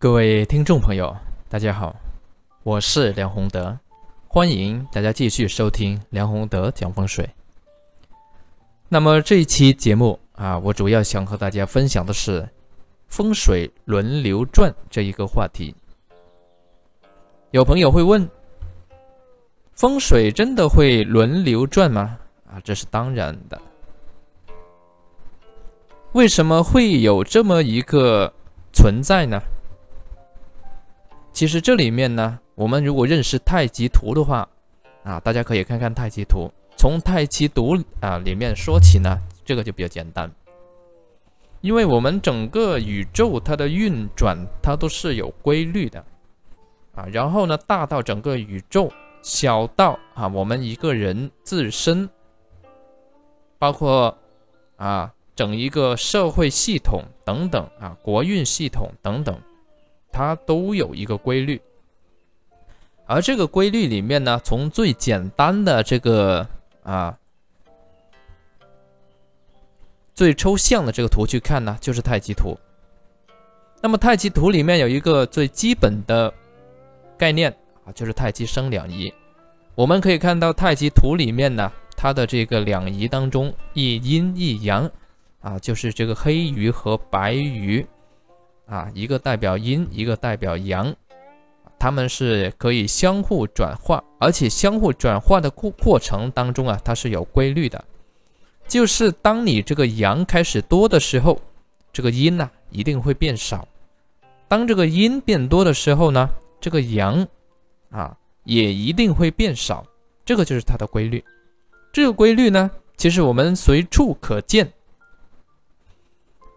[0.00, 1.12] 各位听众朋友，
[1.48, 1.96] 大家好，
[2.62, 3.76] 我是梁宏德，
[4.28, 7.28] 欢迎大家继续收听梁宏德讲风水。
[8.88, 12.48] 那么这一期节目啊，我主要想和大家分享的是
[13.08, 15.74] 风水轮流转这一个话题。
[17.50, 18.30] 有朋友会问：
[19.72, 22.16] 风水真的会轮流转吗？
[22.46, 23.60] 啊，这是当然的。
[26.12, 28.32] 为什么会有这么一个
[28.72, 29.42] 存在呢？
[31.38, 34.48] 其实这里面呢，我们如果认识太极图的话，
[35.04, 36.50] 啊，大家可以看看太极图。
[36.76, 40.28] 从太极图啊里面说起呢，这个就比较简单。
[41.60, 46.04] 因为我们整个宇宙它的运转，它都是有规律的，
[46.96, 48.90] 啊，然后呢，大到整个宇宙，
[49.22, 52.10] 小到啊我们一个人自身，
[53.60, 54.18] 包括
[54.74, 59.40] 啊整一个社会系统等等啊国运系统等等。
[60.18, 61.60] 它都有一个规律，
[63.06, 66.44] 而这个规律里面呢，从最简单的这个
[66.82, 67.16] 啊，
[70.12, 72.58] 最抽象的这个图去看呢，就是太极图。
[73.80, 76.34] 那么太极图里面有一个最基本的
[77.16, 79.14] 概念啊，就是太极生两仪。
[79.76, 84.90] 我们可以看到太极图里面呢，它的这个两仪当中，一阴一阳
[85.42, 87.86] 啊，就是这个黑鱼和白鱼。
[88.68, 90.94] 啊，一个代表阴，一个代表阳，
[91.78, 97.82] 它们是可以相互转化，而且相互转化的过过程当中啊，它是有规律的。
[98.66, 101.40] 就是当你这个阳开始多的时候，
[101.90, 103.66] 这个阴呢一定会变少；
[104.48, 106.28] 当这个阴变多的时候呢，
[106.60, 107.26] 这个阳
[107.90, 109.86] 啊也一定会变少。
[110.26, 111.24] 这个就是它的规律。
[111.90, 114.70] 这个规律呢，其实我们随处可见，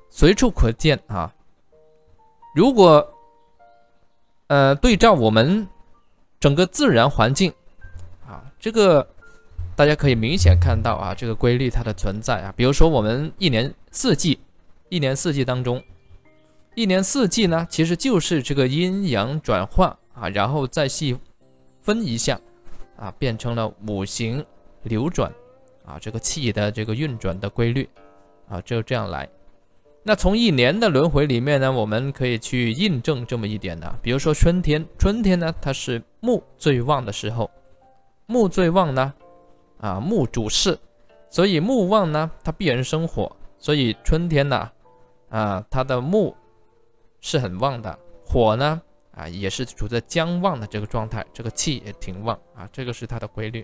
[0.09, 1.34] 随处可见啊。
[2.53, 3.07] 如果，
[4.47, 5.67] 呃，对照我们
[6.39, 7.53] 整个自然环境，
[8.28, 9.07] 啊，这个
[9.75, 12.53] 大家可以明显看到啊，这个规律它的存在啊。
[12.57, 14.38] 比如说我们一年四季，
[14.90, 15.81] 一年四季当中，
[16.75, 21.17] 一年四季呢，其实就是这个阴阳转化啊，然后再细
[21.79, 22.38] 分一下
[22.97, 24.45] 啊，变成了五行
[24.84, 25.31] 流转
[25.85, 27.90] 啊，这个气的这个运转的规律
[28.50, 29.29] 啊，就这样来。
[30.03, 37.51] 那从一年的轮回里面呢，我们可以去印证这么一点的，比如说春天，春天呢它是木最旺的时候，
[38.25, 39.13] 木最旺呢，
[39.79, 40.79] 啊木主事，
[41.29, 44.72] 所以木旺呢它必然生火，所以春天呢，
[45.29, 46.35] 啊它的木
[47.19, 52.35] 是很旺的，火呢啊也是处在将旺的这个状态，这个气也挺旺。
[52.56, 53.63] 啊，这个是它的规律。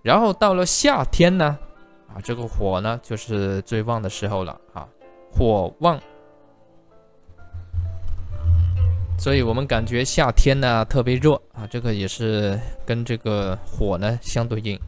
[0.00, 1.58] 然后到了夏天呢，
[2.08, 4.58] 啊这个火呢就是最旺的时候了。
[4.72, 4.88] 啊。
[5.32, 5.98] 火旺，
[9.18, 14.78] 所以我们感觉夏天呢特别热啊，这个也是跟这个火呢相对应。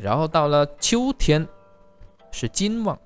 [0.00, 1.46] 然后到了秋天
[2.30, 2.98] 是金旺，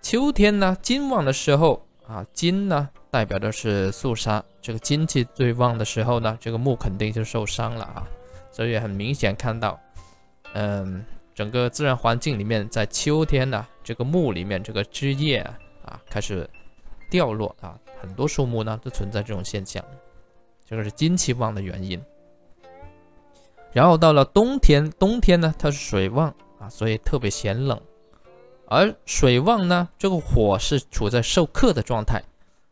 [0.00, 8.06] 秋天呢金旺的时候啊，金呢代表的是肃杀，这个金气最旺的时候呢，这个木肯定就受伤了啊，
[8.50, 9.78] 所以很明显看到，
[10.54, 11.04] 嗯。
[11.36, 15.36] 整个自然环境里面，在秋天呢，这个木里面这个枝叶
[15.84, 16.48] 啊开始
[17.10, 19.84] 掉落啊，很多树木呢都存在这种现象，
[20.64, 22.02] 这个是金气旺的原因。
[23.70, 27.78] 然后到了冬天，冬天呢它是水旺啊，所以特别显冷，
[28.66, 32.22] 而水旺呢，这个火是处在受克的状态，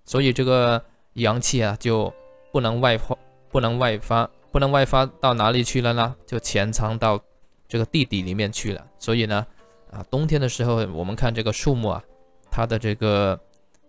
[0.07, 0.83] 所以这个
[1.13, 2.11] 阳气啊就
[2.51, 3.15] 不能外发，
[3.51, 6.17] 不能外发，不能外发到哪里去了呢？
[6.27, 7.21] 就潜藏到。
[7.67, 9.47] 这个地底里面去了，所以呢，
[9.91, 12.05] 啊，冬天的时候，我们看这个树木啊，
[12.51, 13.39] 它的这个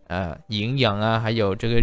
[0.08, 1.82] 呃营养啊，还有这个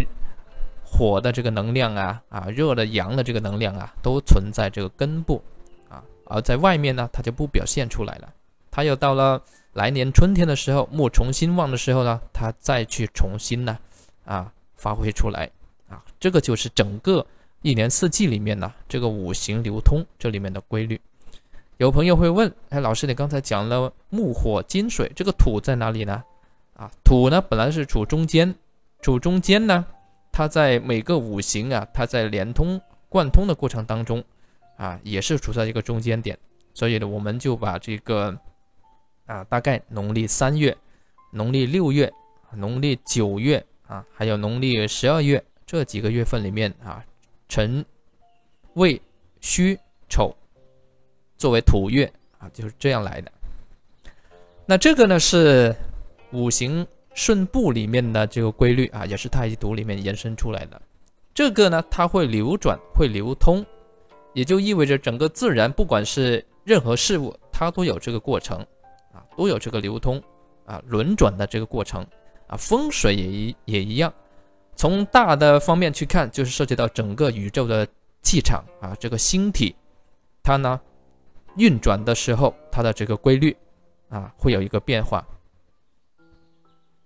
[0.84, 5.42] 火的这个能量啊，啊热的阳的这个能量啊，都存在这个根部
[5.88, 8.32] 啊，而在外面呢，它就不表现出来了。
[8.70, 9.42] 它又到了
[9.75, 13.78] 来年春天的时候，木重新旺的时候呢，它再去重新呢
[14.25, 15.50] 啊发挥出来
[15.88, 17.25] 啊，这个就是整个
[17.61, 20.99] 一年四季里面呢这个五行流通这里面的规律。
[21.82, 26.23] 有朋友会问：“哎，老师，你刚才讲了木火金水，这个土在哪里呢？
[26.75, 28.55] 啊，土呢本来是处中间，
[29.00, 29.84] 处中间呢，
[30.31, 34.23] 它在每个五行啊，它在连通贯通的过程当中，
[34.76, 36.38] 啊，也是处在一个中间点。
[36.73, 38.38] 所以呢，我们就把这个
[39.26, 40.76] 啊，大概农历三月、
[41.32, 42.12] 农历六月、
[42.55, 47.05] 农历九月啊，还有农历十二月这几个月份里面啊，
[47.49, 47.84] 辰、
[48.75, 49.02] 未、
[49.40, 49.76] 戌、
[50.08, 50.32] 丑。”
[51.43, 52.09] 作为土月
[52.39, 53.33] 啊，就是这样来的。
[54.65, 55.75] 那这个呢是
[56.31, 60.81] 五行顺部里面的这个规律啊，也是太极图里面延伸出来的。
[61.35, 63.67] 这个呢，它会流转，会流通，
[64.35, 68.65] 也就意味着整个自然，不管是任何事物，它都有这个过程
[69.12, 70.23] 啊，都有这个流通
[70.65, 72.06] 啊、轮转的这个过程
[72.47, 72.56] 啊。
[72.56, 74.15] 风水也一也一样，
[74.77, 77.85] 从大的方面去看，就是涉及到整个宇宙的
[78.23, 79.75] 气场啊，这个星体，
[80.41, 80.81] 它呢
[81.56, 83.56] 运转的时候，它的这个规律
[84.08, 85.25] 啊，会有一个变化。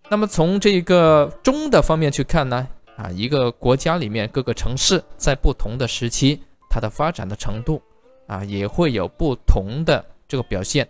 [0.09, 2.69] 那么从这个中的方面去看呢？
[2.97, 6.41] 啊，一个国家里面各个城市在不同的时期，
[6.71, 7.83] 它的发展的程度
[8.27, 10.89] 啊，也会有不同的这个表现。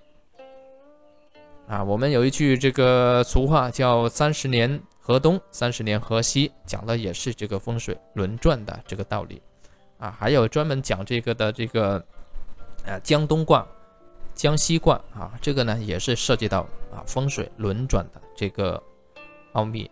[1.67, 9.43] 啊，我们有一句这个俗话叫“三十年河东，三十年河西”，讲的也是这个风水轮转的这个道理。
[9.99, 12.05] 啊，还有专门讲这个的这个，
[12.87, 13.67] 啊，江东卦、
[14.35, 16.61] 江西卦啊，这个呢也是涉及到
[16.93, 18.83] 啊风水轮转的这个
[19.53, 19.91] 奥秘。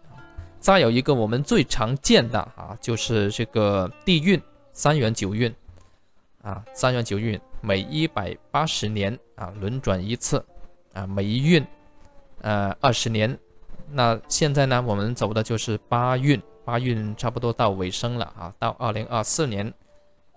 [0.61, 4.41] 再有一个我们最常见的啊，就是这个地运
[4.73, 5.55] 三元九运
[6.43, 10.43] 啊，三元九运每一百八十年啊轮转一次
[10.95, 11.67] 啊，每一运
[12.41, 13.39] 呃二十年。
[13.91, 19.71] 那现在呢，我们走的就是八运，八运差不多到尾声了啊，到二零二四年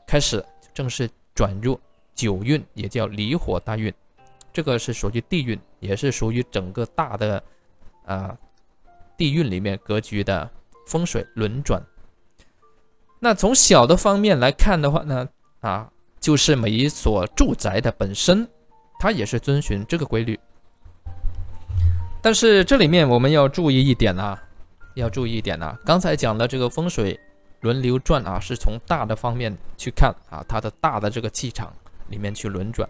[0.05, 0.43] 开始
[0.73, 1.79] 正式转入
[2.17, 3.93] 九运，也叫离火大运。
[4.51, 7.41] 这个是属于地运，也是属于整个大的
[8.05, 8.37] 啊。
[9.15, 10.47] 地运里面格局的
[10.85, 11.81] 风水轮转，
[13.19, 15.27] 那从小的方面来看的话呢，
[15.59, 18.47] 啊，就是每一所住宅的本身，
[18.99, 20.39] 它也是遵循这个规律。
[22.21, 24.39] 但是这里面我们要注意一点啊，
[24.93, 27.19] 要注意一点啊，刚才讲的这个风水
[27.61, 31.73] 轮流转啊，是从大的方面去看啊，它的大的这个气场
[32.09, 32.87] 里面去轮转。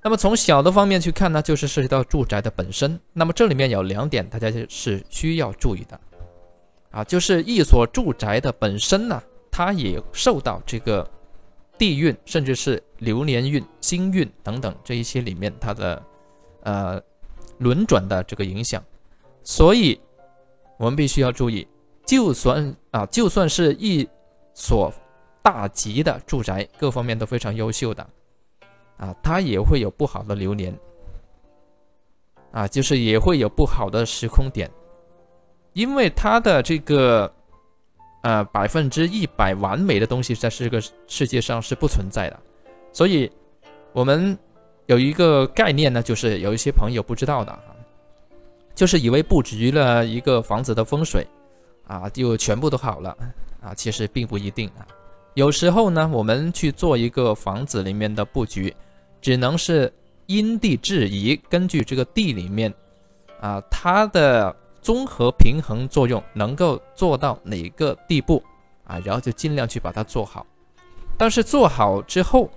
[0.00, 2.98] 那么从小的方面去看呢，就是涉及到住宅的本身。
[3.12, 6.00] 那么这里面有两点，大家是需要注意的，
[6.90, 9.20] 啊，就是一所住宅的本身呢，
[9.50, 11.08] 它也受到这个
[11.76, 16.02] 地运，甚至是流年运、星运等等这一些里面它的
[16.62, 17.02] 呃
[17.58, 18.82] 轮转的这个影响。
[19.42, 20.00] 所以，
[20.78, 21.66] 我们必须要注意，
[22.06, 24.08] 就算啊，就算是一
[24.54, 24.92] 所
[25.42, 28.08] 大吉的住宅，各方面都非常优秀的。
[28.98, 30.76] 啊，它也会有不好的流年，
[32.50, 34.68] 啊，就是也会有不好的时空点，
[35.72, 37.32] 因为它的这个，
[38.22, 42.40] 呃，百分之一百完美的东西在这个世界上是不存在的，
[42.92, 43.30] 所以，
[43.92, 44.36] 我们
[44.86, 47.76] 有一个概念呢，就是有一些朋友不知道的哈，
[48.74, 51.24] 就是以为布局了一个房子的风水，
[51.86, 53.16] 啊，就全部都好了，
[53.62, 54.84] 啊，其实并不一定啊，
[55.34, 58.74] 有时候呢，我们去做一个房子里面的布局。
[59.20, 59.92] 只能是
[60.26, 62.72] 因地制宜，根据这个地里面，
[63.40, 68.42] 啊，它的综合平衡作用能够做到哪个地步，
[68.84, 70.46] 啊，然后就尽量去把它做好。
[71.16, 72.48] 但是做好之后，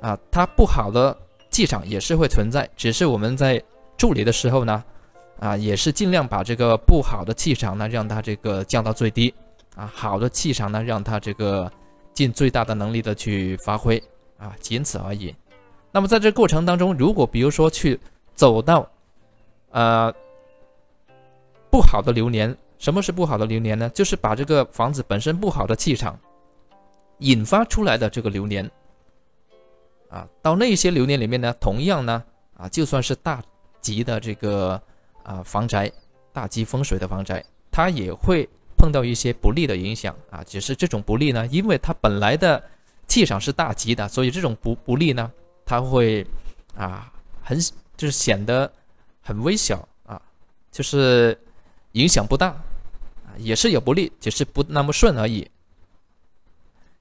[0.00, 1.16] 啊，它不好的
[1.50, 3.62] 气场也是会存在，只是我们在
[3.96, 4.84] 处理的时候呢，
[5.38, 9.32] 啊，也是尽量把这个不好的气场呢，让它这个降到最低，
[9.74, 11.70] 啊，好的气场呢，让它这个
[12.12, 14.02] 尽最大的能力的去发挥，
[14.36, 15.34] 啊，仅此而已。
[15.94, 18.00] 那么在这过程当中，如果比如说去
[18.34, 18.90] 走到，
[19.70, 20.12] 呃，
[21.70, 23.88] 不好的流年，什么是不好的流年呢？
[23.90, 26.18] 就是把这个房子本身不好的气场
[27.18, 28.68] 引发出来的这个流年，
[30.10, 32.24] 啊，到那些流年里面呢，同样呢，
[32.56, 33.40] 啊，就算是大
[33.80, 34.82] 吉的这个
[35.22, 35.88] 啊房宅，
[36.32, 40.42] 大吉风水的房宅，它也会碰到一些不利的影响啊。
[40.42, 42.60] 只是这种不利呢，因为它本来的
[43.06, 45.30] 气场是大吉的，所以这种不不利呢。
[45.64, 46.26] 它会
[46.76, 47.58] 啊，很
[47.96, 48.70] 就是显得
[49.22, 50.20] 很微小啊，
[50.70, 51.38] 就是
[51.92, 55.48] 影响不大啊，也是有不利，只是不那么顺而已。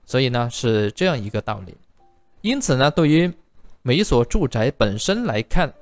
[0.05, 1.75] 所以呢，是这样一个道理。
[2.41, 3.33] 因此呢，对于
[3.81, 5.73] 每一所住宅本身来看，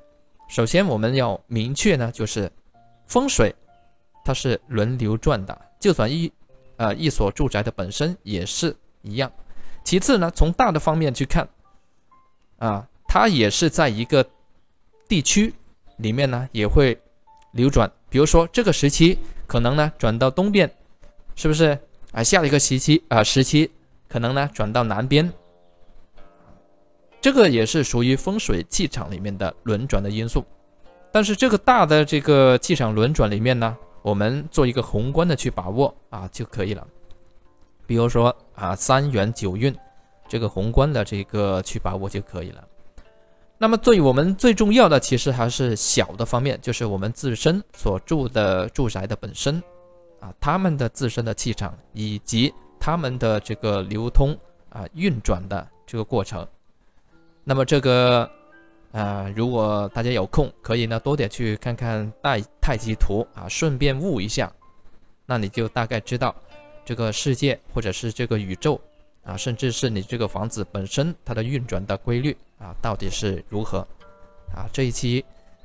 [0.48, 2.52] 首先我们要明确呢，就是
[3.08, 3.54] 风水
[4.24, 6.32] 它是轮流转的，就算一
[6.78, 9.32] 呃一所住宅的本身也是一样。
[9.84, 11.48] 其次呢，从大的方面去看。
[12.62, 14.24] 啊，它也是在一个
[15.08, 15.52] 地区
[15.98, 16.96] 里面呢，也会
[17.54, 17.92] 流转。
[18.08, 20.72] 比如说这个时期可能呢转到东边，
[21.36, 21.76] 是不是？
[22.12, 23.72] 啊，下一个时期啊时期
[24.08, 25.34] 可能呢转到南边，
[27.20, 30.46] 这个也是属于风水气场里面的轮转的因素。
[31.12, 36.88] 但是这个大的这个气场轮转里面呢，我们做一个宏观的去把握啊就可以了。
[37.88, 39.76] 比如说啊三元九运。
[40.32, 42.66] 这个宏观的这个去把握就可以了。
[43.58, 49.62] 那么对于我们最重要的，其实还是小的方面，就是我们自身所住的住宅的本身，
[50.22, 54.34] 啊，他们的自身的气场以及他们的这个流通
[54.70, 56.48] 啊运转的这个过程。
[57.44, 58.28] 那么这个，
[58.94, 64.50] 啊，如果大家有空，可以呢多点去看看太太极图啊，顺便悟一下，
[65.26, 66.34] 那你就大概知道
[66.86, 68.80] 这个世界或者是这个宇宙。
[69.24, 73.80] 啊，甚至是你这个房子本身它的运转的规律啊，到底是如何？
[74.54, 75.24] 啊，这一期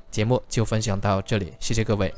[0.09, 2.13] 节目就分享到这里，谢谢各位。